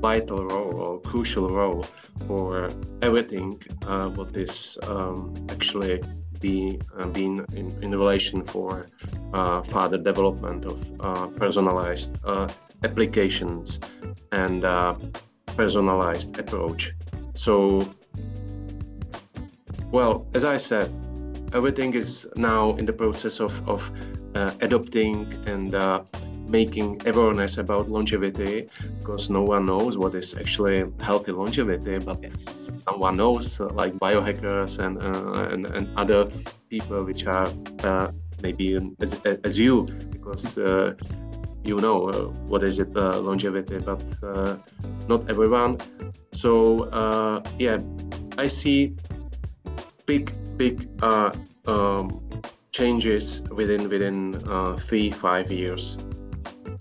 vital 0.00 0.44
role 0.46 0.74
or 0.74 1.00
crucial 1.00 1.48
role 1.48 1.84
for 2.26 2.68
everything 3.00 3.60
uh, 3.86 4.08
what 4.10 4.36
is 4.36 4.78
um, 4.82 5.32
actually 5.48 6.00
be 6.40 6.78
uh, 6.98 7.06
being 7.06 7.36
in, 7.54 7.66
in 7.82 7.90
relation 7.90 8.44
for 8.44 8.86
uh, 9.32 9.62
further 9.62 9.96
development 9.96 10.60
of 10.66 10.78
uh, 11.00 11.26
personalized 11.42 12.12
uh, 12.24 12.46
applications 12.82 13.80
and 14.32 14.64
uh, 14.64 14.94
personalized 15.46 16.38
approach. 16.38 16.92
So, 17.34 17.54
well, 19.90 20.26
as 20.34 20.44
I 20.44 20.58
said, 20.58 20.88
everything 21.58 21.94
is 21.94 22.28
now 22.36 22.62
in 22.80 22.84
the 22.84 22.92
process 22.92 23.40
of, 23.40 23.52
of 23.68 23.80
adopting 24.66 25.16
and 25.46 25.74
making 26.60 26.88
awareness 27.10 27.58
about 27.64 27.84
longevity 27.88 28.68
because 28.98 29.24
no 29.38 29.42
one 29.54 29.64
knows 29.66 29.92
what 30.02 30.14
is 30.14 30.28
actually 30.42 30.78
healthy 31.00 31.32
longevity 31.32 31.98
but 31.98 32.18
yes. 32.22 32.70
someone 32.86 33.16
knows 33.22 33.46
uh, 33.60 33.66
like 33.80 33.92
biohackers 34.06 34.72
and, 34.84 34.94
uh, 35.02 35.52
and, 35.52 35.62
and 35.76 35.84
other 36.02 36.20
people 36.70 37.04
which 37.04 37.26
are 37.26 37.48
uh, 37.82 38.06
maybe 38.42 38.66
as, 39.00 39.10
as 39.48 39.58
you 39.58 39.74
because 40.14 40.58
uh, 40.58 40.94
you 41.64 41.76
know 41.84 41.98
uh, 42.10 42.26
what 42.52 42.62
is 42.62 42.78
it 42.78 42.90
uh, 42.96 43.18
longevity 43.28 43.78
but 43.78 44.02
not 45.08 45.20
everyone 45.28 45.72
so 46.32 46.52
yeah 47.58 47.78
i 48.44 48.46
see 48.46 48.94
big 50.06 50.32
big 50.56 50.88
uh, 51.02 51.30
um, 51.66 52.20
changes 52.72 53.42
within 53.50 53.88
within 53.88 54.34
uh, 54.48 54.76
three 54.76 55.10
five 55.10 55.50
years, 55.50 55.96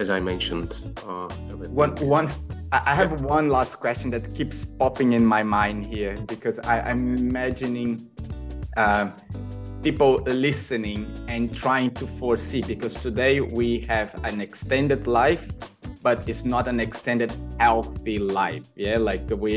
as 0.04 0.10
I 0.10 0.20
mentioned. 0.20 0.72
Uh, 1.08 1.30
one 1.84 1.96
one. 2.18 2.28
I 2.72 2.96
have 3.02 3.22
one 3.22 3.48
last 3.58 3.76
question 3.86 4.08
that 4.16 4.24
keeps 4.38 4.66
popping 4.66 5.14
in 5.14 5.24
my 5.36 5.44
mind 5.44 5.86
here 5.86 6.16
because 6.34 6.58
I, 6.74 6.90
am 6.94 7.16
imagining 7.16 7.90
uh, 8.76 9.06
people 9.84 10.14
listening 10.26 11.02
and 11.28 11.54
trying 11.64 11.92
to 12.02 12.06
foresee 12.20 12.64
because 12.74 12.96
today 13.08 13.36
we 13.60 13.68
have 13.94 14.10
an 14.30 14.42
extended 14.42 15.06
life 15.06 15.46
but 16.02 16.18
it's 16.28 16.44
not 16.44 16.68
an 16.68 16.80
extended 16.80 17.32
healthy 17.60 18.18
life 18.18 18.66
yeah 18.76 18.98
like 19.10 19.24
we 19.44 19.52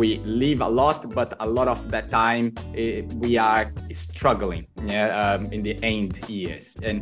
we 0.00 0.18
live 0.44 0.60
a 0.60 0.68
lot 0.68 0.98
but 1.18 1.30
a 1.40 1.48
lot 1.58 1.68
of 1.74 1.80
the 1.90 2.02
time 2.02 2.46
it, 2.74 3.04
eh, 3.04 3.14
we 3.24 3.38
are 3.38 3.64
struggling 3.92 4.64
yeah 4.86 5.08
um, 5.22 5.50
in 5.56 5.62
the 5.68 5.74
end 5.82 6.12
years 6.28 6.76
and 6.88 6.98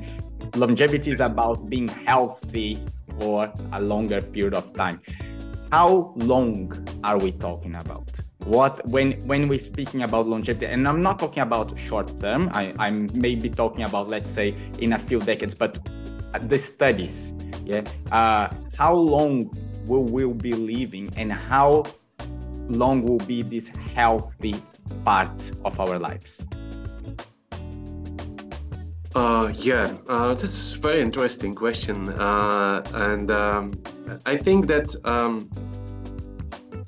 longevity 0.56 1.10
is 1.10 1.20
about 1.20 1.68
being 1.68 1.88
healthy 1.88 2.82
for 3.18 3.52
a 3.72 3.80
longer 3.80 4.20
period 4.22 4.54
of 4.54 4.72
time. 4.72 5.00
How 5.70 6.12
long 6.16 6.72
are 7.04 7.18
we 7.18 7.32
talking 7.32 7.76
about? 7.76 8.18
What 8.44 8.86
when 8.86 9.12
when 9.26 9.48
we're 9.48 9.58
speaking 9.58 10.02
about 10.02 10.28
longevity 10.28 10.66
and 10.66 10.86
i'm 10.86 11.02
not 11.02 11.18
talking 11.18 11.42
about 11.42 11.76
short 11.76 12.16
term 12.20 12.48
I, 12.54 12.72
i'm 12.78 13.10
maybe 13.12 13.50
talking 13.50 13.82
about 13.82 14.08
let's 14.08 14.30
say 14.30 14.54
in 14.78 14.92
a 14.92 15.00
few 15.00 15.18
decades 15.18 15.52
but 15.52 15.80
the 16.42 16.56
studies 16.56 17.34
yeah 17.64 17.82
uh, 18.12 18.48
how 18.78 18.94
long 18.94 19.50
will 19.84 20.04
we 20.04 20.32
be 20.32 20.52
living 20.52 21.10
and 21.16 21.32
how 21.32 21.82
long 22.68 23.02
will 23.02 23.24
be 23.26 23.42
this 23.42 23.66
healthy 23.66 24.54
part 25.04 25.50
of 25.64 25.80
our 25.80 25.98
lives 25.98 26.46
uh, 29.16 29.50
yeah, 29.56 29.94
uh, 30.08 30.34
this 30.34 30.44
is 30.44 30.76
a 30.76 30.78
very 30.78 31.00
interesting 31.00 31.54
question, 31.54 32.10
uh, 32.10 32.82
and 32.92 33.30
um, 33.30 33.72
I 34.26 34.36
think 34.36 34.66
that 34.66 34.94
um, 35.06 35.50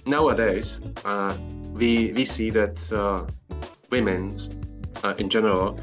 nowadays 0.04 0.78
uh, 1.06 1.34
we 1.72 2.12
we 2.12 2.26
see 2.26 2.50
that 2.50 2.92
uh, 2.92 3.24
women 3.90 4.36
uh, 5.02 5.14
in 5.16 5.30
general 5.30 5.78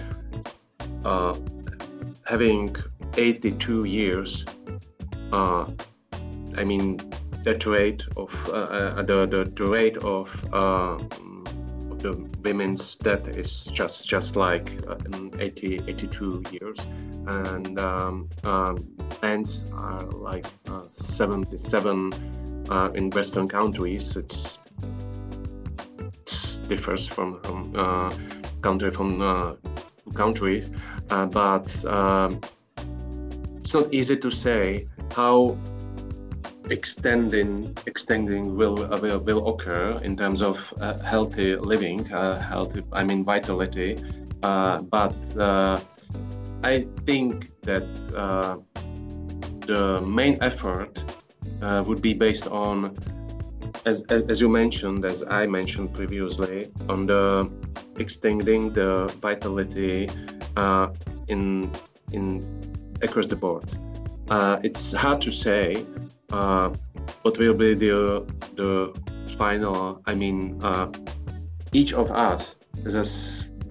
having 2.25 2.75
82 3.17 3.85
years 3.85 4.45
I 5.31 6.63
mean 6.63 6.97
the 7.43 7.53
rate 7.65 8.05
of 8.17 8.31
the, 8.45 9.51
the, 9.53 9.65
rate 9.65 9.97
of 9.97 10.29
the 11.99 12.29
women's 12.43 12.95
death 12.95 13.27
is 13.27 13.65
just 13.65 14.07
just 14.09 14.35
like 14.35 14.79
80 15.39 15.81
82 15.87 16.43
years. 16.51 16.85
And 17.27 17.79
um, 17.79 18.29
um, 18.43 18.87
are 19.73 20.01
like 20.11 20.45
77 20.91 22.13
uh, 22.69 22.89
in 22.93 23.09
Western 23.09 23.47
countries, 23.47 24.17
it's, 24.17 24.59
it 25.99 26.59
differs 26.67 27.07
from, 27.07 27.41
from 27.41 27.73
uh, 27.75 28.11
country 28.61 28.91
from 28.91 29.21
uh, 29.21 29.53
country, 30.13 30.65
uh, 31.09 31.25
but 31.25 31.85
um, 31.85 32.41
it's 33.57 33.73
not 33.73 33.93
easy 33.93 34.17
to 34.17 34.31
say 34.31 34.87
how 35.11 35.57
extending 36.69 37.75
extending 37.85 38.55
will 38.55 38.91
uh, 38.91 38.99
will, 38.99 39.19
will 39.19 39.47
occur 39.47 39.97
in 40.03 40.15
terms 40.15 40.41
of 40.41 40.73
uh, 40.81 40.97
healthy 40.99 41.55
living, 41.55 42.11
uh, 42.13 42.39
healthy 42.39 42.83
I 42.91 43.03
mean 43.03 43.23
vitality, 43.23 43.97
uh, 44.43 44.81
but 44.81 45.15
uh, 45.37 45.79
I 46.63 46.85
think 47.05 47.51
that 47.61 47.87
uh, 48.15 48.57
the 49.67 50.01
main 50.01 50.37
effort 50.41 51.03
would 51.87 52.01
be 52.01 52.13
based 52.13 52.47
on, 52.47 52.95
as, 53.85 54.03
as, 54.09 54.21
as, 54.23 54.39
you 54.39 54.49
mentioned, 54.49 55.03
as 55.03 55.23
I 55.27 55.47
mentioned 55.47 55.95
previously, 55.95 56.71
on 56.89 57.07
the 57.07 57.49
extending 57.97 58.71
the 58.73 59.07
vitality 59.19 60.09
in 61.27 61.71
in 62.11 62.25
across 63.01 63.25
the 63.25 63.35
board. 63.35 63.65
It's 64.63 64.93
hard 64.93 65.21
to 65.21 65.31
say 65.31 65.85
uh, 66.35 66.69
what 67.23 67.37
will 67.39 67.53
be 67.53 67.73
the 67.73 68.25
the 68.55 68.71
final. 69.37 70.01
I 70.05 70.15
mean, 70.15 70.59
uh, 70.61 70.87
each 71.71 71.93
of 71.93 72.11
us 72.11 72.55
has 72.83 72.95
a 72.95 73.07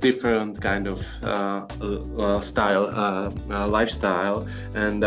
different 0.00 0.60
kind 0.60 0.86
of 0.86 1.00
uh, 1.22 2.40
style, 2.40 2.86
lifestyle, 3.68 4.46
and 4.74 5.04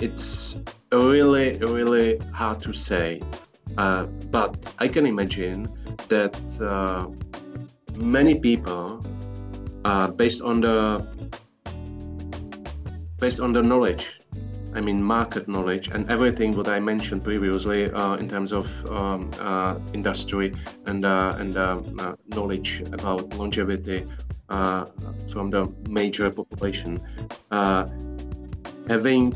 it's 0.00 0.62
really, 0.92 1.58
really 1.58 2.18
hard 2.32 2.60
to 2.62 2.72
say. 2.72 3.20
Uh, 3.78 4.04
but 4.30 4.74
I 4.78 4.88
can 4.88 5.06
imagine 5.06 5.66
that 6.08 6.36
uh, 6.60 7.06
many 7.96 8.34
people, 8.38 9.04
uh, 9.84 10.08
based 10.08 10.42
on 10.42 10.60
the 10.60 11.06
based 13.18 13.40
on 13.40 13.52
the 13.52 13.62
knowledge, 13.62 14.20
I 14.74 14.80
mean 14.80 15.02
market 15.02 15.48
knowledge 15.48 15.88
and 15.88 16.10
everything 16.10 16.56
what 16.56 16.68
I 16.68 16.80
mentioned 16.80 17.24
previously 17.24 17.90
uh, 17.90 18.14
in 18.16 18.28
terms 18.28 18.52
of 18.52 18.66
um, 18.90 19.30
uh, 19.40 19.78
industry 19.92 20.54
and 20.86 21.04
uh, 21.04 21.36
and 21.38 21.56
um, 21.56 22.16
knowledge 22.28 22.80
about 22.92 23.34
longevity 23.34 24.06
from 24.48 25.50
the 25.50 25.72
major 25.88 26.30
population, 26.30 27.00
having 28.88 29.32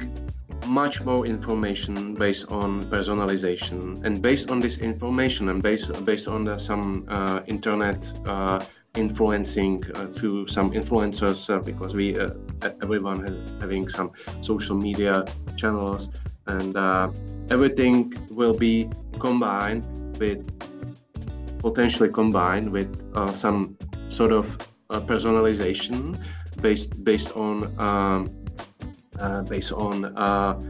much 0.67 1.03
more 1.05 1.27
information 1.27 2.15
based 2.15 2.51
on 2.51 2.83
personalization 2.85 4.05
and 4.05 4.21
based 4.21 4.51
on 4.51 4.61
this 4.61 4.79
information 4.79 5.49
and 5.49 5.63
based 5.63 6.05
based 6.05 6.29
on 6.29 6.45
the, 6.45 6.59
some 6.59 7.05
uh, 7.09 7.41
internet 7.47 8.13
uh, 8.27 8.63
influencing 8.97 9.85
uh, 9.95 10.07
through 10.07 10.47
some 10.47 10.73
influencers 10.73 11.55
uh, 11.55 11.59
because 11.61 11.95
we 11.95 12.19
uh, 12.19 12.31
everyone 12.83 13.23
has 13.27 13.37
having 13.61 13.89
some 13.89 14.11
social 14.41 14.77
media 14.77 15.25
channels 15.57 16.11
and 16.47 16.77
uh, 16.77 17.11
everything 17.51 18.13
will 18.31 18.55
be 18.55 18.89
combined 19.19 19.85
with 20.19 20.41
potentially 21.59 22.09
combined 22.09 22.71
with 22.71 22.91
some 23.35 23.77
sort 24.09 24.33
of 24.33 24.57
personalization 24.89 26.17
based 26.61 27.05
based 27.05 27.37
on 27.37 27.65
um, 27.79 28.31
uh, 29.19 29.43
based 29.43 29.73
on 29.73 30.05
uh, 30.17 30.61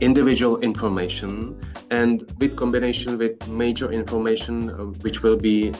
individual 0.00 0.58
information 0.60 1.60
and 1.90 2.30
with 2.38 2.56
combination 2.56 3.16
with 3.18 3.48
major 3.48 3.92
information 3.92 4.70
uh, 4.70 4.74
which 5.02 5.22
will 5.22 5.36
be 5.36 5.72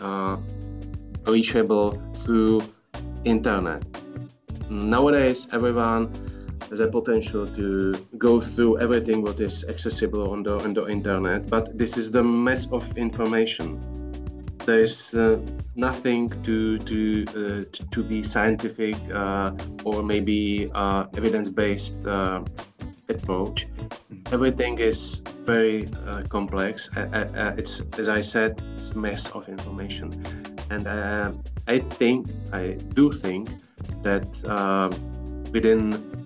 reachable 1.29 1.93
through 2.23 2.62
internet. 3.25 3.85
Nowadays, 4.71 5.49
everyone 5.53 6.12
has 6.71 6.81
a 6.81 6.88
potential 6.88 7.47
to 7.47 7.95
go 8.19 8.41
through 8.41 8.79
everything 8.79 9.23
what 9.23 9.41
is 9.41 9.64
accessible 9.69 10.31
on 10.31 10.43
the 10.43 10.59
on 10.59 10.75
the 10.75 10.87
internet, 10.87 11.47
but 11.49 11.79
this 11.79 11.97
is 11.97 12.11
the 12.11 12.23
mess 12.23 12.67
of 12.73 12.85
information 12.99 13.81
there's 14.69 15.14
uh, 15.14 15.41
nothing 15.77 16.29
to 16.43 16.77
to 16.91 17.25
uh, 17.41 17.64
to 17.91 18.03
be 18.05 18.23
scientific 18.23 18.97
uh, 19.14 19.51
or 19.85 20.03
maybe 20.03 20.71
uh, 20.75 21.07
evidence-based 21.17 22.07
uh, 22.07 22.45
approach. 23.09 23.67
Everything 24.31 24.79
is 24.79 25.23
very 25.47 25.88
uh, 26.07 26.23
complex. 26.29 26.91
it's 27.57 27.81
as 27.99 28.11
I 28.11 28.21
said, 28.21 28.61
it's 28.75 28.95
mess 28.95 29.31
of 29.31 29.49
information, 29.49 30.12
and 30.70 30.87
I 31.66 31.78
think 31.78 32.28
I 32.52 32.78
do 32.94 33.11
think 33.12 33.50
that 34.02 34.26
um, 34.44 34.90
within 35.52 36.24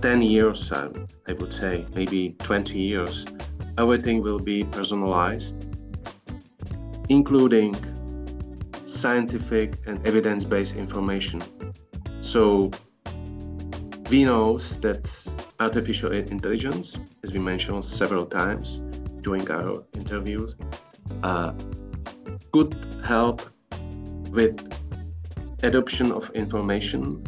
10 0.00 0.22
years, 0.22 0.72
I 0.72 1.32
would 1.32 1.52
say 1.52 1.86
maybe 1.94 2.36
20 2.40 2.78
years, 2.78 3.26
everything 3.78 4.22
will 4.22 4.38
be 4.38 4.64
personalized 4.64 5.74
including 7.08 7.74
scientific 8.86 9.78
and 9.86 10.04
evidence-based 10.06 10.76
information. 10.76 11.42
So 12.20 12.70
we 14.10 14.24
know 14.24 14.58
that 14.58 15.04
artificial 15.60 16.12
intelligence, 16.12 16.98
as 17.22 17.32
we 17.32 17.40
mentioned 17.40 17.84
several 17.84 18.26
times 18.26 18.80
during 19.22 19.50
our 19.50 19.84
interviews, 19.94 20.56
uh, 21.22 21.52
could 22.54 22.74
help 23.04 23.42
with 24.30 24.54
adoption 25.64 26.12
of 26.12 26.30
information 26.34 27.26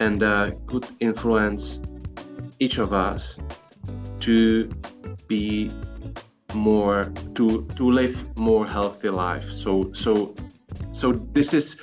and 0.00 0.24
uh, 0.24 0.50
could 0.66 0.86
influence 0.98 1.80
each 2.58 2.78
of 2.78 2.92
us 2.92 3.38
to 4.18 4.68
be 5.28 5.70
more 6.52 7.04
to 7.36 7.64
to 7.76 7.84
live 8.00 8.16
more 8.36 8.66
healthy 8.66 9.08
life 9.08 9.48
so 9.48 9.92
so 9.92 10.34
so 10.90 11.12
this 11.12 11.54
is 11.54 11.78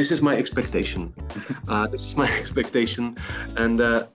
this 0.00 0.10
is 0.10 0.20
my 0.22 0.36
expectation. 0.36 1.12
Uh, 1.68 1.86
this 1.86 2.02
is 2.08 2.16
my 2.16 2.26
expectation, 2.42 3.16
and 3.56 3.80
uh, 3.80 4.06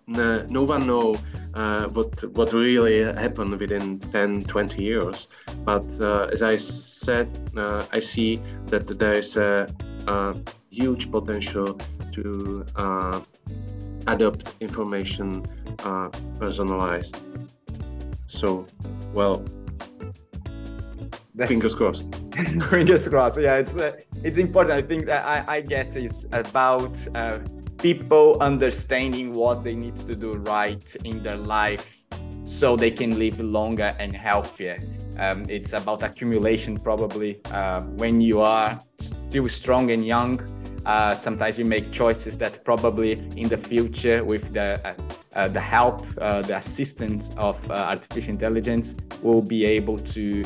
no 0.50 0.64
one 0.64 0.86
know 0.86 1.16
uh, 1.56 1.88
what 1.88 2.24
what 2.36 2.54
really 2.54 3.02
happened 3.02 3.58
within 3.60 4.00
10, 4.00 4.44
20 4.44 4.84
years. 4.84 5.28
But 5.64 5.86
uh, 6.02 6.28
as 6.32 6.44
I 6.44 6.58
said, 6.58 7.32
uh, 7.58 7.86
I 7.92 8.00
see 8.00 8.42
that 8.68 8.88
there 9.00 9.14
is 9.14 9.38
a, 9.38 9.68
a 10.08 10.36
huge 10.70 11.12
potential 11.12 11.80
to 12.12 12.66
uh, 12.76 13.22
adapt 14.08 14.56
information 14.60 15.46
personalized. 16.40 17.22
So, 18.28 18.66
well, 19.14 19.46
that's, 21.36 21.50
fingers 21.50 21.76
crossed. 21.76 22.14
fingers 22.70 23.08
crossed. 23.08 23.40
Yeah, 23.40 23.58
it's 23.58 23.76
uh, 23.76 23.94
it's 24.24 24.38
important. 24.38 24.84
I 24.84 24.88
think 24.88 25.06
that 25.06 25.26
I, 25.26 25.58
I 25.58 25.62
get 25.62 25.96
is 25.96 26.28
about 26.32 26.98
uh, 27.14 27.40
people 27.86 28.36
understanding 28.42 29.32
what 29.32 29.64
they 29.64 29.76
need 29.76 29.96
to 29.96 30.16
do 30.16 30.38
right 30.38 30.96
in 31.04 31.22
their 31.22 31.38
life 31.38 32.04
so 32.44 32.76
they 32.76 32.90
can 32.90 33.20
live 33.20 33.40
longer 33.40 33.96
and 34.00 34.12
healthier. 34.16 34.82
Um, 35.20 35.46
it's 35.50 35.72
about 35.74 36.02
accumulation, 36.02 36.80
probably. 36.80 37.42
Uh, 37.46 37.82
when 38.02 38.22
you 38.22 38.42
are 38.42 38.82
still 38.98 39.48
strong 39.48 39.92
and 39.92 40.04
young, 40.04 40.42
uh, 40.88 41.14
sometimes 41.14 41.60
you 41.60 41.66
make 41.66 41.92
choices 41.92 42.40
that 42.40 42.66
probably 42.66 43.12
in 43.38 43.50
the 43.50 43.58
future, 43.58 44.24
with 44.24 44.52
the 44.52 44.82
uh, 44.84 44.96
uh, 45.36 45.48
the 45.48 45.62
help, 45.62 46.02
uh, 46.18 46.42
the 46.42 46.58
assistance 46.58 47.30
of 47.38 47.56
uh, 47.70 47.76
artificial 47.76 48.32
intelligence, 48.32 48.96
will 49.22 49.44
be 49.44 49.64
able 49.64 50.00
to 50.00 50.44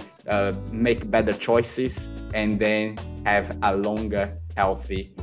make 0.73 1.09
better 1.09 1.31
choices 1.31 2.09
and 2.33 2.59
then 2.59 2.97
have 3.25 3.57
a 3.61 3.73
longer, 3.77 4.37
healthy 4.57 5.13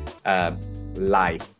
life. 0.94 1.55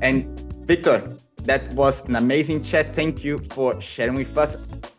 And 0.00 0.40
Viktor, 0.66 1.16
that 1.44 1.72
was 1.74 2.06
an 2.08 2.16
amazing 2.16 2.62
chat. 2.62 2.94
Thank 2.94 3.24
you 3.24 3.38
for 3.38 3.80
sharing 3.80 4.14
with 4.14 4.36
us. 4.38 4.56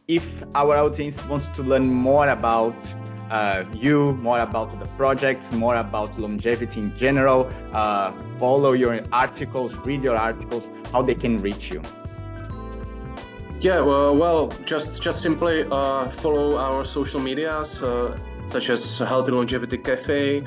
If 0.08 0.43
our 0.56 0.78
audience 0.78 1.23
wants 1.26 1.47
to 1.49 1.63
learn 1.63 1.88
more 1.88 2.30
about 2.30 2.93
uh, 3.32 3.63
you, 3.73 4.13
more 4.15 4.39
about 4.39 4.78
the 4.80 4.86
projects, 4.97 5.52
more 5.52 5.78
about 5.78 6.19
longevity 6.19 6.82
in 6.82 6.95
general, 6.97 7.49
uh, 7.73 8.12
follow 8.38 8.73
your 8.73 9.02
articles, 9.12 9.78
read 9.78 10.04
your 10.04 10.17
articles, 10.17 10.69
how 10.91 11.02
they 11.02 11.15
can 11.15 11.38
reach 11.38 11.71
you. 11.71 11.82
Yeah, 13.60 13.80
well, 13.80 14.15
well 14.15 14.49
just 14.65 15.02
just 15.02 15.21
simply 15.21 15.65
uh, 15.71 16.10
follow 16.10 16.58
our 16.58 16.84
social 16.84 17.21
medias, 17.21 17.82
uh, 17.82 18.17
such 18.45 18.69
as 18.69 18.99
Healthy 18.99 19.32
Longevity 19.32 19.78
Cafe 19.78 20.43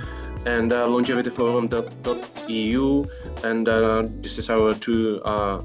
and 0.47 0.73
uh, 0.73 0.87
longevityforum.eu, 0.87 3.05
and 3.45 3.69
uh, 3.69 4.07
this 4.23 4.39
is 4.39 4.49
our 4.49 4.73
two 4.75 5.21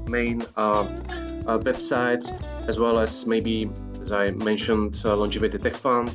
main 0.08 0.42
websites, 1.46 2.32
as 2.68 2.78
well 2.78 2.98
as 2.98 3.26
maybe, 3.26 3.70
as 4.00 4.12
I 4.12 4.30
mentioned, 4.30 5.04
Longevity 5.04 5.58
Tech 5.58 5.76
Fund. 5.76 6.10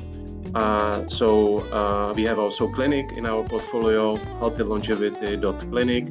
Uh, 0.54 1.06
so 1.08 1.60
uh, 1.72 2.12
we 2.14 2.24
have 2.24 2.38
also 2.38 2.68
clinic 2.68 3.16
in 3.16 3.26
our 3.26 3.42
portfolio, 3.44 4.16
healthylongevity.clinic, 4.40 6.08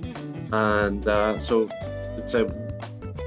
and 0.52 1.08
uh, 1.08 1.40
so 1.40 1.70
it's 2.18 2.34
a 2.36 2.46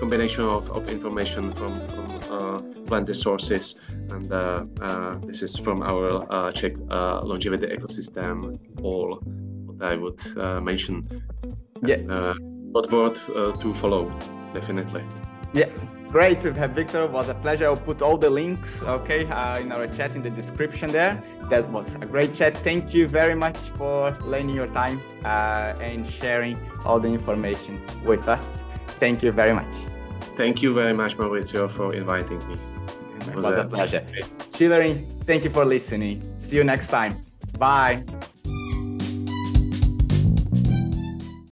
combination 0.00 0.44
of, 0.44 0.70
of 0.70 0.88
information 0.88 1.52
from, 1.52 1.74
from 1.74 3.08
uh, 3.08 3.12
sources, 3.12 3.76
and 4.10 4.32
uh, 4.32 4.64
uh, 4.80 5.18
this 5.26 5.42
is 5.42 5.56
from 5.56 5.82
our 5.82 6.52
Czech 6.52 6.76
longevity 7.22 7.66
ecosystem. 7.66 8.58
All 8.82 9.20
what 9.66 9.82
I 9.82 9.94
would 9.96 10.20
mention. 10.62 11.06
Yeah. 11.86 12.34
but 12.72 12.90
worth 12.90 13.26
to 13.60 13.74
follow, 13.74 14.10
definitely. 14.54 15.04
Yeah. 15.52 15.68
Great 16.10 16.40
to 16.40 16.52
have 16.52 16.72
Viktor. 16.72 17.04
It 17.04 17.12
was 17.12 17.28
a 17.28 17.34
pleasure. 17.34 17.66
I'll 17.66 17.76
put 17.76 18.02
all 18.02 18.18
the 18.18 18.28
links, 18.28 18.82
okay, 18.82 19.26
uh, 19.26 19.60
in 19.60 19.70
our 19.70 19.86
chat 19.86 20.16
in 20.16 20.22
the 20.22 20.30
description 20.30 20.90
there. 20.90 21.22
That 21.48 21.70
was 21.70 21.94
a 21.94 22.04
great 22.04 22.34
chat. 22.34 22.56
Thank 22.56 22.92
you 22.92 23.06
very 23.06 23.36
much 23.36 23.56
for 23.78 24.10
lending 24.24 24.56
your 24.56 24.66
time 24.66 25.00
uh, 25.24 25.74
and 25.80 26.04
sharing 26.04 26.58
all 26.84 26.98
the 26.98 27.06
information 27.06 27.80
with 28.04 28.26
us. 28.26 28.64
Thank 28.98 29.22
you 29.22 29.30
very 29.30 29.54
much. 29.54 29.89
Thank 30.36 30.62
you 30.62 30.74
very 30.74 30.94
much, 30.94 31.16
Maurizio, 31.16 31.70
for 31.70 31.94
inviting 31.94 32.38
me. 32.48 32.54
It 32.54 33.18
was, 33.18 33.28
it 33.28 33.36
was 33.36 33.44
a, 33.46 33.60
a 33.60 33.64
pleasure. 33.68 34.06
Children, 34.52 35.06
thank 35.24 35.44
you 35.44 35.50
for 35.50 35.64
listening. 35.64 36.22
See 36.38 36.56
you 36.56 36.64
next 36.64 36.88
time. 36.88 37.24
Bye. 37.58 38.04